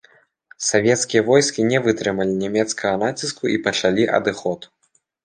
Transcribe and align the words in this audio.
Савецкія 0.67 1.21
войскі 1.27 1.65
не 1.71 1.81
вытрымалі 1.87 2.33
нямецкага 2.45 2.95
націску 3.05 3.43
і 3.57 3.61
пачалі 3.69 4.09
адыход. 4.21 4.59